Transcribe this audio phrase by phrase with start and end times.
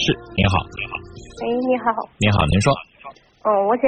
[0.00, 0.56] 是，您好。
[1.44, 1.92] 哎，你好。
[2.16, 2.72] 您好，您说。
[3.44, 3.84] 嗯，我想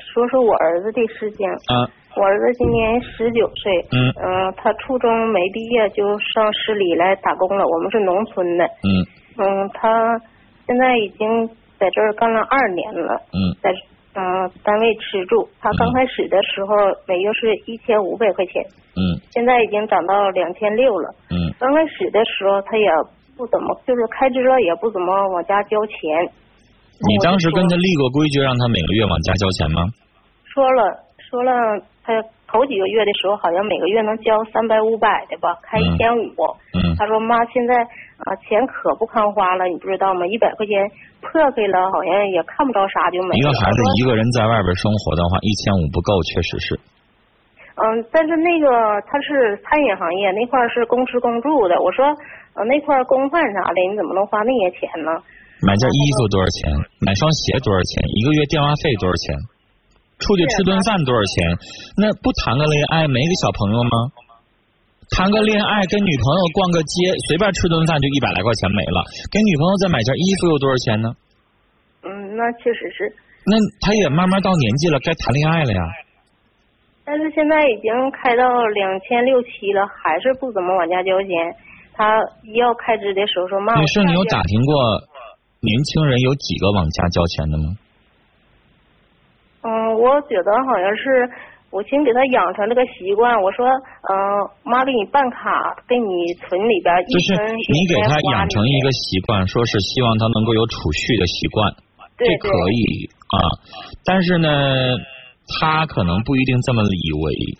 [0.00, 1.46] 说说我儿子的事情。
[1.68, 1.84] 嗯。
[2.16, 3.84] 我儿子今年十九岁。
[3.92, 4.08] 嗯。
[4.16, 7.66] 嗯，他初中没毕业就上市里来打工了。
[7.66, 8.64] 我们是农村的。
[8.64, 9.04] 嗯。
[9.36, 10.18] 嗯，他
[10.66, 11.46] 现在已经
[11.78, 13.20] 在这儿干了二年了。
[13.34, 13.52] 嗯。
[13.60, 13.70] 在
[14.14, 16.72] 嗯单位吃住，他刚开始的时候
[17.06, 18.64] 每月是一千五百块钱。
[18.96, 19.20] 嗯。
[19.32, 21.14] 现在已经涨到两千六了。
[21.28, 21.52] 嗯。
[21.60, 22.88] 刚开始的时候他也
[23.36, 25.94] 不怎么，就是开支了也不怎么往家交钱。
[27.06, 29.84] 你当时跟他立过规矩，让他每个月往家交钱吗？
[30.48, 31.52] 说了说了，
[32.02, 32.16] 他
[32.48, 36.32] 头几个月的时候好像每个月能交三百五百的吧，开一千五。
[36.72, 36.96] 嗯。
[36.96, 37.76] 他说妈，现在
[38.24, 40.26] 啊钱可不堪花了，你不知道吗？
[40.26, 40.80] 一百块钱
[41.20, 43.36] 破费了，好像也看不着啥就没了。
[43.36, 46.80] 一个孩子一个人在外边生活的话，一千五不够，确实是。
[47.76, 48.70] 嗯，但是那个
[49.04, 51.76] 他是餐饮行业，那块是公吃公住的。
[51.82, 52.08] 我说，
[52.56, 55.12] 呃，那块公饭啥的，你怎么能花那些钱呢？
[55.60, 56.72] 买件衣服多少钱？
[57.04, 58.00] 买双鞋多少钱？
[58.16, 59.36] 一个月电话费多少钱？
[60.16, 61.36] 出去吃顿饭多少钱？
[62.00, 63.92] 那不谈个恋爱，没个小朋友吗？
[65.12, 69.04] 谈个恋爱，跟女朋友逛个街，随便吃顿饭就一百来块钱没了。
[69.28, 71.12] 给女朋友再买件衣服又多少钱呢？
[72.08, 73.12] 嗯，那确实是。
[73.44, 73.52] 那
[73.84, 75.82] 他也慢慢到年纪了，该谈恋爱了呀。
[77.04, 81.30] 但是现在已经开到两千六七了，还是不怎么往家交钱。
[81.96, 82.20] 他
[82.54, 84.74] 要开支的时候说：“妈，女士，你有打听过？”
[85.64, 87.64] 年轻人有几个往家交钱的吗？
[89.62, 91.26] 嗯，我觉得好像是
[91.70, 93.34] 我先给他养成这个习惯。
[93.42, 94.14] 我说，嗯，
[94.62, 96.94] 妈给你办卡，给你存里边。
[97.08, 97.34] 就是
[97.72, 101.72] 你给他养成一个习惯，说是希望他能够有储蓄的习惯，
[102.18, 103.36] 这可以啊。
[104.04, 104.48] 但是呢，
[105.58, 107.58] 他可能不一定这么以为。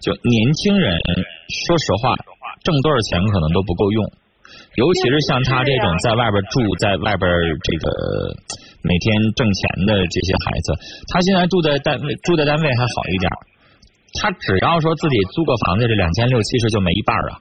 [0.00, 0.96] 就年轻人，
[1.66, 2.14] 说实话，
[2.68, 4.04] 挣多少钱可能都不够用。
[4.76, 7.24] 尤其是像他这种在外边住，在外边
[7.64, 7.88] 这个
[8.84, 10.76] 每天挣钱的这些孩子，
[11.08, 13.32] 他现在住在单位，住在单位还好一点。
[14.20, 17.32] 他只要说自己租个房子，这两千六七十就没一半啊。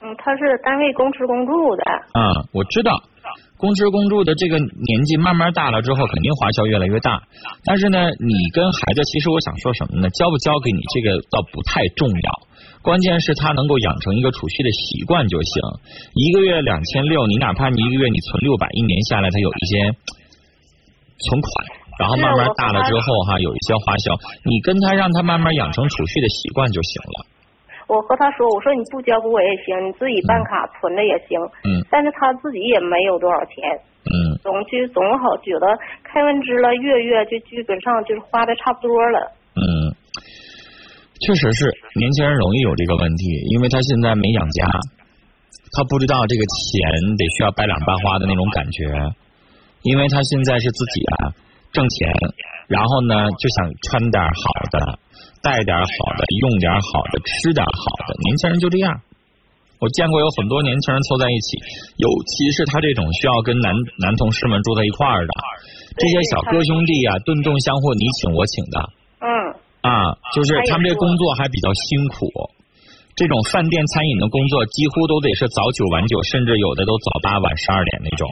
[0.00, 1.82] 嗯，他是单位公吃公住的。
[2.12, 3.02] 嗯，我知道，
[3.64, 7.24] 公吃公住的这个年纪慢慢大了之后，肯定花销越来越大。
[7.64, 10.10] 但是呢，你跟孩子，其实我想说什么呢？
[10.12, 12.28] 交不交给你，这个倒不太重要。
[12.84, 15.62] 关键是他能够养成一个储蓄的习惯就行。
[16.12, 19.96] 一个月两千六，你哪怕你一个月你存六百，一年下来他有一些
[21.24, 21.48] 存款，
[21.96, 24.12] 然后慢慢大了之后哈，有一些花销，
[24.44, 27.16] 你跟他让他慢慢养成储蓄的习惯就行了。
[27.86, 31.38] 我和他说，我说你不交给我也行，你自己办卡存着也行。
[31.64, 31.84] 嗯。
[31.90, 33.54] 但是他自己也没有多少钱。
[34.08, 34.36] 嗯。
[34.42, 35.66] 总去总好觉得
[36.02, 39.18] 开完支了，月月就基本上就是花的差不多了。
[39.56, 39.92] 嗯。
[41.24, 43.24] 确实是年轻人容易有这个问题，
[43.54, 44.66] 因为他现在没养家，
[45.72, 48.84] 他不知道这个钱得需要掰两半花的那种感觉，
[49.82, 51.16] 因为他现在是自己啊
[51.74, 52.08] 挣钱，
[52.70, 54.78] 然后呢就想穿点好的，
[55.42, 58.14] 带点好的，用点好的，吃点好的。
[58.22, 59.02] 年轻人就这样，
[59.82, 61.58] 我见过有很多年轻人凑在一起，
[61.98, 65.34] 尤其是他这种需要跟男男同事们住在一块儿的，
[65.98, 68.76] 这些小哥兄弟啊，顿顿相互你请我请的。
[69.20, 69.28] 嗯。
[69.84, 72.24] 啊，就是他们这工作还比较辛苦，
[73.16, 78.24] 这种饭店餐饮的工作几乎都得是早九晚九，甚至有的都早八晚十二点那种。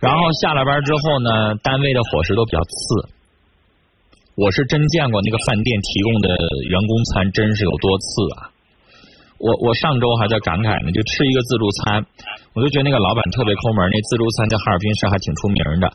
[0.00, 2.70] 然后下了班之后呢，单位的伙食都比较次。
[4.38, 6.28] 我是真见过那个饭店提供的
[6.70, 8.06] 员工餐，真是有多次
[8.38, 8.54] 啊！
[9.38, 12.06] 我我上周还在感慨呢，就吃一个自助餐，
[12.54, 13.90] 我就觉得那个老板特别抠门。
[13.90, 15.90] 那自助餐在哈尔滨市还挺出名的，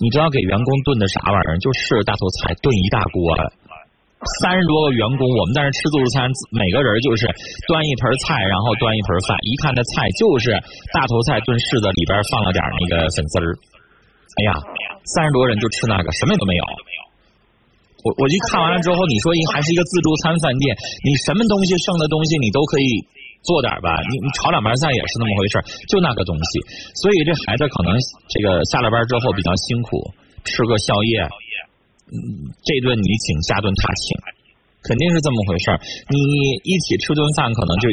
[0.00, 1.60] 你知道给员工炖的啥玩意儿？
[1.60, 3.36] 就是大头菜炖一大锅。
[4.22, 7.26] 三十多个员工，我们在那吃自助餐，每个人就是
[7.66, 9.34] 端一盆菜，然后端一盆饭。
[9.42, 10.54] 一看那菜就是
[10.94, 13.50] 大头菜炖柿子，里边放了点那个粉丝儿。
[14.38, 14.54] 哎呀，
[15.10, 16.62] 三十多人就吃那个，什么都没有。
[18.06, 20.70] 我我一看完了之后，你说一还是一个自助餐饭店，
[21.02, 22.86] 你什么东西剩的东西你都可以
[23.42, 23.90] 做点吧？
[24.06, 25.58] 你你炒两盘菜也是那么回事，
[25.90, 26.50] 就那个东西。
[27.02, 27.90] 所以这孩子可能
[28.30, 29.98] 这个下了班之后比较辛苦，
[30.46, 31.26] 吃个宵夜。
[32.12, 34.12] 嗯，这顿你请，下顿他请，
[34.84, 35.72] 肯定是这么回事
[36.12, 36.16] 你
[36.60, 37.88] 一起吃顿饭，可能就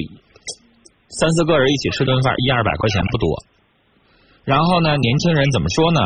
[1.24, 3.31] 三四个人一起吃顿饭，一二百块钱不多。
[4.44, 6.01] 然后呢，年轻人怎么说呢？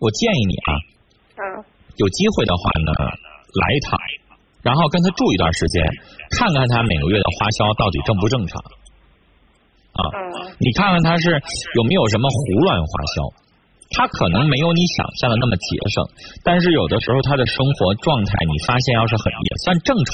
[0.00, 0.70] 我建议你啊，
[1.36, 1.42] 嗯，
[1.96, 4.00] 有机会的话呢，来一趟，
[4.62, 5.84] 然后跟他住一段时间，
[6.30, 8.62] 看看他每个月的花销到底正不正常
[9.92, 10.02] 啊？
[10.56, 11.28] 你看看他是
[11.76, 13.41] 有没有什么胡乱花销。
[13.92, 16.02] 他可能没有你想象的那么节省，
[16.42, 20.12] 但是有的时候他的生活状态，你发现要是很也算正常，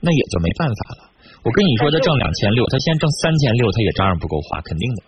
[0.00, 1.10] 那也就没办法了。
[1.44, 5.02] 我跟你说，他挣两千六，他现在挣三千六，他也照样不够花，肯定的。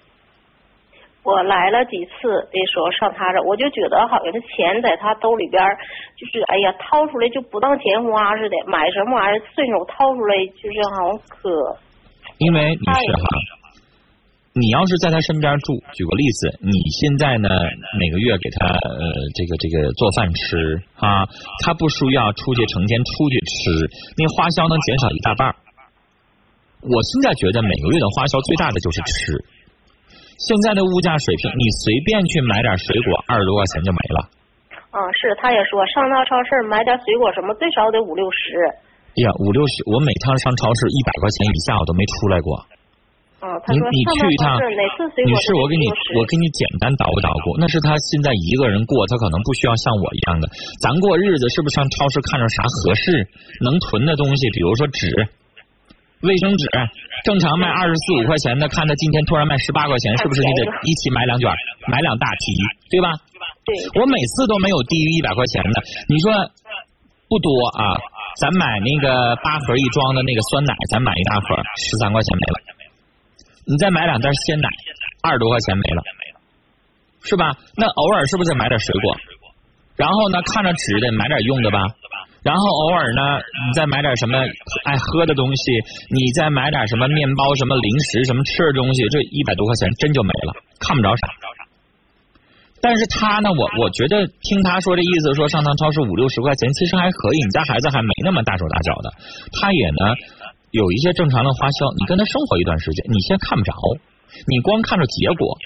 [1.22, 5.62] 我我来了几次的时候上他这，我就觉得好像是钱在他兜里边，
[6.18, 11.48] 就是哎呀掏出来就不当钱花似的，买什么玩意儿顺手掏出来，就是好像可。
[12.38, 13.24] 因为你是哈，
[14.52, 17.48] 你要是在他身边住，举个例子，你现在呢
[18.02, 19.02] 每个月给他呃
[19.38, 21.22] 这个这个做饭吃啊，
[21.62, 23.70] 他不需要出去成天出去吃，
[24.18, 25.54] 那花销能减少一大半。
[26.82, 29.38] 我现在觉得每个月的花销最大的就是吃。
[30.42, 34.18] 现在的物价水平，你随便去买点水果，二十多块钱就没了。
[34.90, 38.58] 啊，是，他也说上趟超市买点水果什么，最少得五六十。
[39.22, 42.58] 呀，五六十，我每趟上超市一百块钱以下我都没出来过。
[43.40, 44.52] 嗯，他说你去一趟，
[45.24, 50.48] 女士，我给你我给你简单捣鼓捣鼓，那是他现在一个人过，他可能不需要像我一样的。
[50.84, 53.24] 咱过日子是不是上超市看着啥合适，
[53.64, 55.08] 能囤的东西，比如说纸。
[56.20, 56.68] 卫生纸
[57.24, 61.48] 正常卖二十四五块钱的，看他今天突然卖十八块钱，是不是你得一起买两卷，
[61.88, 62.52] 买两大提，
[62.92, 63.08] 对吧？
[63.64, 63.72] 对。
[63.96, 65.80] 我每次都没有低于一百块钱的，
[66.12, 66.28] 你说
[67.24, 67.96] 不多啊？
[68.36, 72.79] 咱买那个八盒一装的那个酸奶，咱买一大盒十三块钱没了。
[73.70, 74.68] 你再买两袋鲜奶，
[75.22, 76.02] 二十多块钱没了，
[77.22, 77.54] 是吧？
[77.76, 79.14] 那偶尔是不是得买点水果？
[79.94, 81.78] 然后呢，看着值的买点用的吧。
[82.42, 83.38] 然后偶尔呢，
[83.68, 84.38] 你再买点什么
[84.84, 85.70] 爱喝的东西，
[86.08, 91.28] 你再买点什么面包、什么零食、什么吃的东西，这一百多块钱真就没了，看不着啥。
[92.82, 97.44] 但是他呢，我我觉得听他说这意思，说上趟超市五六十块钱，其实还可以。
[97.44, 99.12] 你家孩子还没那么大手大脚的，
[99.60, 100.16] 他也呢
[100.70, 101.86] 有一些正常的花销。
[101.98, 103.72] 你跟他生活一段时间，你先看不着，
[104.46, 105.58] 你光看着结果，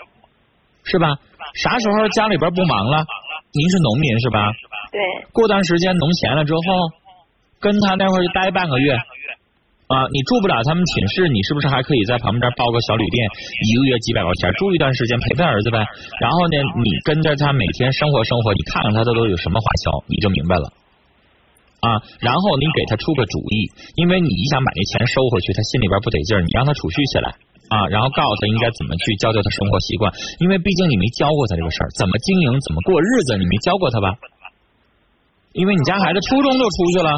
[0.84, 1.18] 是吧？
[1.54, 3.04] 啥时候家里边不忙了？
[3.52, 4.50] 您是农民是吧？
[4.90, 5.00] 对，
[5.32, 6.60] 过段时间农闲了之后，
[7.60, 8.94] 跟他那会儿就待半个月
[9.86, 9.94] 啊。
[10.10, 13.28] 你住不了他们寝室，你是不是还可以在旁边包个小旅店，
[13.70, 15.78] 一个月几百块钱住一段时间陪陪儿子呗？
[16.20, 20.72] 然后呢，你跟着他每天生活生活，你看看他都都有什么花销，你就明白了
[21.84, 22.00] 啊。
[22.24, 23.68] 然后你给他出个主意，
[24.00, 27.28] 因为你想把那钱收回去，他心里边不得劲儿，你让他储蓄起来
[27.68, 30.08] 啊，然后告诉他应该怎么去教教他生活习惯，
[30.40, 34.16] 因为毕竟你没教过他这个事儿，怎么经营，怎么过日子，你没教过他吧？
[35.54, 37.10] 因为你家孩子初中就出去了，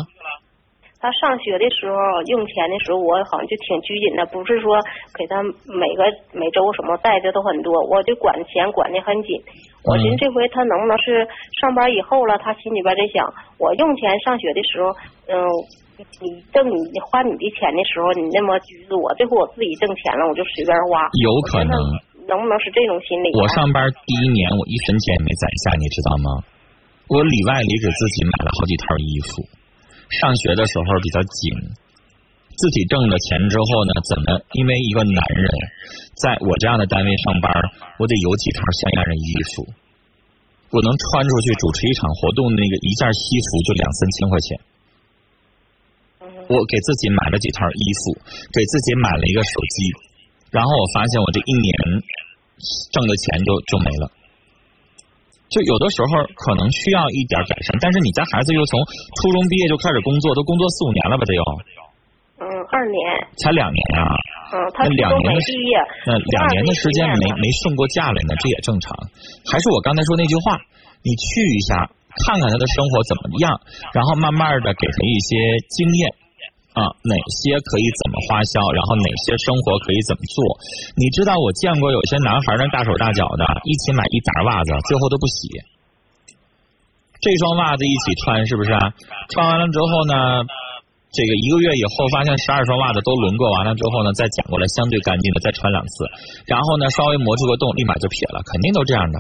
[1.01, 1.97] 他上学的时候
[2.27, 4.81] 用钱的时候，我好像就挺拘谨的，不是说
[5.15, 6.03] 给他每个
[6.33, 9.41] 每周什么带的都很多，我就管钱管的很紧。
[9.87, 11.23] 我寻思这回他能不能是
[11.61, 13.23] 上班以后了，他心里边在想，
[13.59, 14.91] 我用钱上学的时候，
[15.31, 15.37] 嗯，
[16.21, 21.07] 你挣你花你的钱的时候，你那么拘着我，这回我自己挣钱了，我就随便花。
[21.23, 21.77] 有可能，
[22.27, 23.31] 能不能是这种心理？
[23.39, 26.27] 我上班第一年，我一分钱也没攒下，你知道吗？
[27.07, 29.31] 我里外里给自己买了好几套衣服，
[30.09, 31.41] 上学的时候比较紧，
[32.55, 34.41] 自己挣了钱之后呢，怎么？
[34.55, 35.47] 因为一个男人
[36.23, 37.51] 在我这样的单位上班，
[37.99, 39.67] 我得有几套像样的衣服，
[40.71, 44.49] 我能穿出去主持一场活动，那个一件西服就两三千块钱。
[46.47, 48.15] 我给自己买了几套衣服，
[48.55, 49.77] 给自己买了一个手机，
[50.55, 51.75] 然后我发现我这一年
[52.95, 54.07] 挣的钱就就没了。
[55.49, 58.75] 就有的时候可能需要一点改善，但是你家孩子又从
[59.23, 61.23] 初中毕业就开始工作，都工作四五年了吧？
[61.23, 61.43] 得有。
[62.37, 62.99] 嗯，二年。
[63.39, 64.03] 才两年啊。
[64.53, 65.73] 嗯，他两年的毕业。
[66.05, 68.93] 那两年的时间没没顺过假来呢，这也正常。
[69.49, 70.59] 还是我刚才说那句话，
[71.01, 71.89] 你去一下，
[72.27, 73.55] 看看他的生活怎么样，
[73.95, 75.35] 然后慢慢的给他一些
[75.71, 76.26] 经验。
[76.77, 80.37] 啊，哪些可以怎么花销，然后哪些生活可以怎么做？
[81.01, 85.49] 你知道我见过有些男孩那大手大脚的，一起买一沓袜子，最后都不洗。
[87.17, 88.93] 这双袜子一起穿是不是啊？
[89.33, 90.45] 穿完了之后呢，
[91.17, 96.05] 这个一个月以后发现十二双袜子都轮过完了之后呢，再捡过来相对干净的再穿两次，
[96.45, 99.17] 然后呢稍微磨出个洞，立马就撇了，肯定都这样的。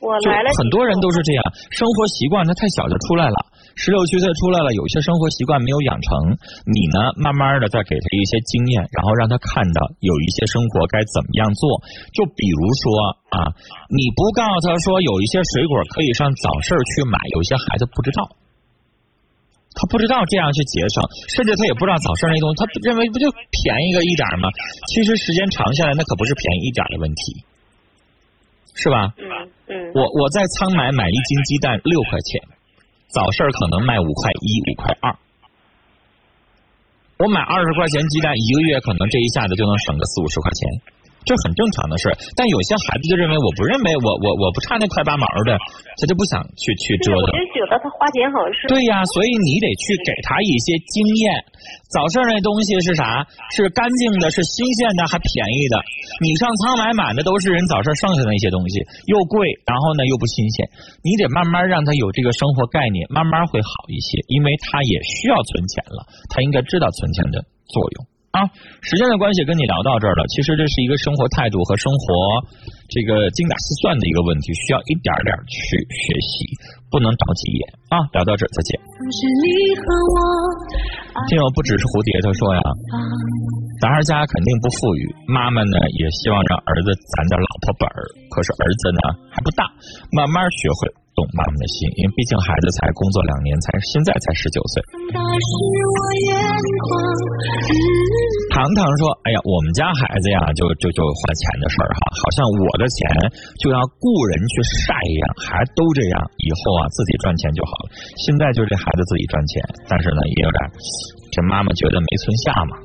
[0.00, 3.36] 我来了，很多人都是这样，生活习惯它太小就出来了。
[3.74, 6.36] 十六七岁出来了，有些生活习惯没有养成，
[6.68, 11.80] 你呢，慢慢的再给他一些经验，然后让他看到有一些生活该怎么样做。
[12.12, 12.84] 就比如说
[13.32, 13.50] 啊，
[13.88, 18.28] 你不告诉他说有一些水果可以上早市去买，有些孩子不知道，
[19.74, 21.02] 他不知道这样去节省，
[21.32, 24.52] 甚至他也不知道早市那东西，他认为不就便宜个一点吗？
[24.92, 27.40] 其实时间长下来，那可不是便宜一点的问题，
[28.76, 29.10] 是吧？
[29.16, 29.24] 嗯
[29.72, 29.74] 嗯。
[29.96, 32.60] 我我在仓买买一斤鸡蛋六块钱。
[33.12, 35.12] 早市可能卖五块一、五块二，
[37.18, 40.60] 我买二十块钱鸡蛋，一个月可能这一下子就能省个四五十块钱。
[41.24, 42.10] 这很正常的事。
[42.34, 45.56] 但有些孩子就认为，我不认为我我我不差那块八毛的，
[45.98, 47.22] 他就不想去去折腾。
[47.22, 48.68] 我就觉得他花钱好像是。
[48.68, 51.24] 对呀，所以你得去给他一些经验。
[51.92, 53.26] 早市那东西是啥？
[53.54, 55.74] 是干净的，是新鲜的，还便宜的。
[56.24, 60.66] 你上仓买满的都是人早市剩下的那些东西，又贵，然后呢又不新鲜。
[61.04, 68.11] 你得慢慢让他有这个生活概念，慢慢会好一些，因为他也需要存钱了，他应该知道存钱的作用。
[68.32, 68.48] 啊，
[68.80, 70.24] 时间的关系跟你聊到这儿了。
[70.32, 72.00] 其实这是一个生活态度和生活
[72.88, 76.48] 这个精打细算的一个问题，需要一点点去学习，
[76.88, 77.62] 不能着急眼
[77.92, 78.00] 啊。
[78.16, 78.72] 聊到这儿，再见。
[81.28, 82.60] 听友不只是蝴蝶，他说呀，
[83.84, 88.00] 咱儿家肯定不富裕，妈妈呢也希望让儿子攒点老婆本儿，
[88.32, 89.68] 可是儿子呢还不大，
[90.16, 91.01] 慢慢学会。
[91.12, 94.80] 懂妈妈的心，因为毕竟孩子才工作两年，才现在才十九岁。
[98.52, 103.00] 糖糖说：“哎呀，我们家孩子呀，就就就花钱的事儿哈，好像我的钱
[103.60, 104.54] 就要雇人去
[104.84, 106.16] 晒一样，还都这样。
[106.40, 107.92] 以后啊，自己赚钱就好了。
[108.24, 110.58] 现在就这孩子自己赚钱，但是呢，也有点
[111.32, 112.76] 这妈妈觉得没存下嘛。”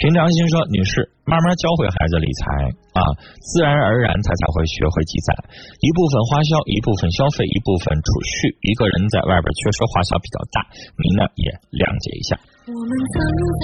[0.00, 3.04] 平常心说，女士，慢慢教会孩子理财啊，
[3.52, 5.36] 自然而然他才会学会积攒，
[5.76, 8.48] 一部分花销，一部分消费，一部分储蓄。
[8.64, 10.64] 一个人在外边确实花销比较大，
[10.96, 12.32] 您呢也谅解一下。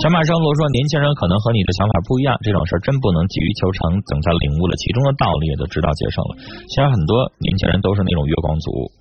[0.04, 3.96] 小马生罗说，年轻人可能和你的想法不一样，这种事真不能急于求成。
[4.04, 6.32] 等他领悟了其中的道理，也都知道节省了。
[6.68, 8.92] 现在很多年轻人都是那种月光族。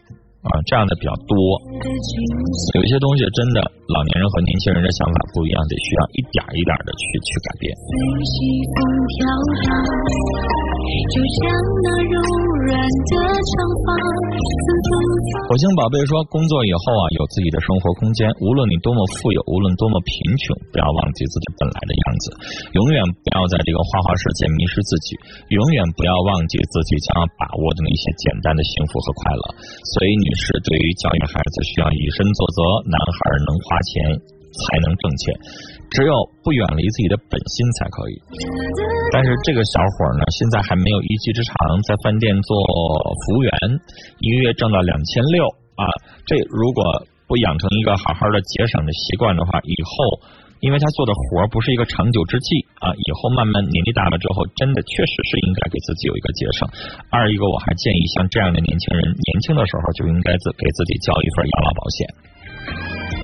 [0.46, 1.34] 啊，这样的比较多。
[2.78, 7.74] 有一些东西真的，老年人和年轻人的想法不一样，得需要一点一点的去去改变。
[11.10, 11.50] 就像
[11.82, 12.16] 那柔
[12.70, 13.54] 软的长
[13.86, 14.88] 发，曾
[15.36, 18.24] 火星宝贝说，工作以后啊，有自己的生活空间。
[18.40, 22.26] 无论你多么富有，无论多么贫穷，不要忘记自己本来的样子。
[22.80, 25.20] 永远不要在这个花花世界迷失自己，
[25.52, 29.44] 永远不要忘记自己将要把握的那些简单的幸福和快乐。
[29.92, 32.60] 所以，女士对于教育孩子，需要以身作则。
[32.88, 33.94] 男孩能花钱
[34.56, 35.24] 才能挣钱，
[35.96, 38.14] 只有不远离自己的本心才可以。
[39.16, 41.56] 但是这个小伙呢，现在还没有一技之长，
[41.88, 42.52] 在饭店做
[43.24, 43.52] 服务员，
[44.20, 45.48] 一个月挣到两千六
[45.80, 45.88] 啊。
[46.28, 46.84] 这如果
[47.26, 50.44] 不养成一个好好的节省的习惯的话，以后。
[50.64, 56.66] 因为他做的活不是一个长久之计啊，以后慢慢年纪大了之后，真的确实是应该给自己有一个节省。
[57.12, 62.00] 二一个，我还建议像这样的年轻人，年轻的时候就应该自给自己交一份养老保险。